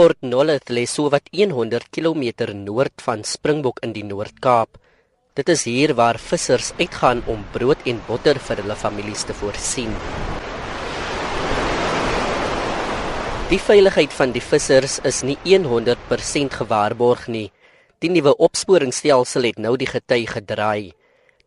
[0.00, 2.22] Port Nolloth lê sowat 100 km
[2.56, 4.78] noord van Springbok in die Noord-Kaap.
[5.36, 9.92] Dit is hier waar vissers uitgaan om brood en botter vir hulle families te voorsien.
[13.50, 17.50] Die veiligheid van die vissers is nie 100% gewaarborg nie.
[18.00, 20.94] Die nuwe opsporingsstelsel het nou die gety gedraai.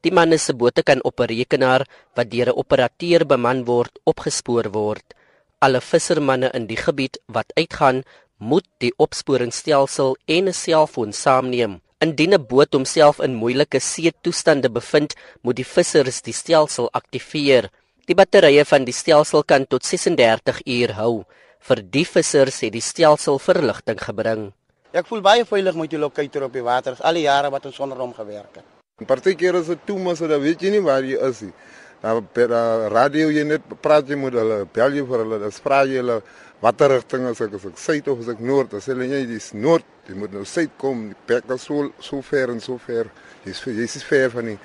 [0.06, 4.70] Die manne se bote kan op 'n rekenaar wat deur 'n operateur beman word, opgespoor
[4.70, 5.18] word.
[5.64, 8.04] Alle vissermanne in die gebied wat uitgaan,
[8.38, 11.82] moet die opsporingsstelsel en 'n selfoon saamneem.
[12.00, 17.70] Indien 'n boot homself in moeilike see-toestande bevind, moet die vissers die stelsel aktiveer.
[18.06, 21.24] Die batterye van die stelsel kan tot 36 uur hou.
[21.60, 24.52] Vir die vissers het die stelsel verligting gebring.
[24.92, 26.98] Ek voel baie veilig met die locator op die water.
[27.00, 28.66] Al die jare wat ons sonder hom gewerk het.
[29.08, 31.54] Partykeer is dit toe maar so dat weet jy nie waar jy is nie.
[32.04, 32.50] Per
[32.92, 36.18] radio jy net praat jy met hulle, bel jy vir hulle, dan vra jy hulle
[36.64, 38.76] watter rigting is ek as ek suid of as ek noord?
[38.76, 42.20] As hulle net dis noord jy moet nou suid kom die pek is so so
[42.22, 43.08] ver en so ver
[43.46, 44.58] jy's jy's is ver van die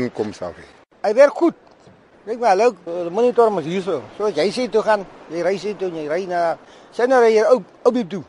[0.00, 0.56] inkomste af
[1.04, 1.56] hy werk goed.
[2.24, 5.56] Kyk maar leuk die monitor moet hier so so jy sê toe gaan jy ry
[5.60, 6.56] sê toe jy ry na
[6.92, 8.24] sien nou jy op op die toe.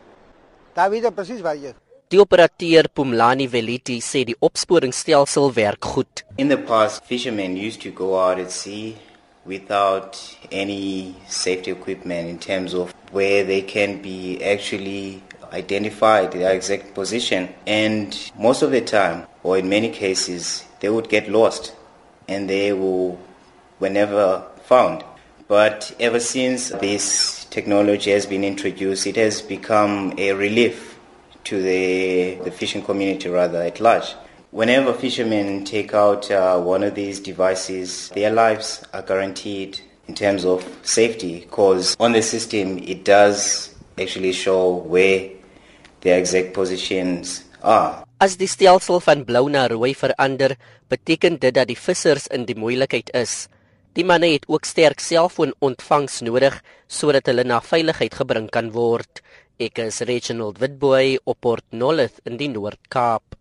[0.76, 6.24] Daar weet jy presies waar jy Die operateur Pumlani Veliti sê die opsporingsstelsel werk goed.
[6.38, 8.96] In the past fishermen used to go out at sea
[9.46, 10.18] without
[10.52, 15.22] any safety equipment in terms of where they can be actually
[15.54, 17.50] identified their exact position.
[17.68, 21.76] And most of the time or in many cases they would get lost
[22.28, 23.20] and they will
[23.80, 25.04] were never found.
[25.48, 30.99] But ever since this technology has been introduced it has become a relief
[31.50, 31.84] to the
[32.46, 34.10] the fishing community rather at large
[34.52, 40.44] whenever fishermen take out uh, one of these devices their lives are guaranteed in terms
[40.44, 45.30] of safety because on the system it does actually show where
[46.02, 48.04] their exact positions are.
[48.20, 50.56] As die stelsel van blou na rooi verander,
[50.92, 53.48] beteken dit dat die vissers in die moeilikheid is.
[53.96, 56.58] Die manne het ook sterk selfoon-ontvangs nodig
[56.88, 59.22] sodat hulle na veiligheid gebring kan word.
[59.60, 63.36] Ek is Reginald Witboy op Port Nolloth in die Noord-Kaap.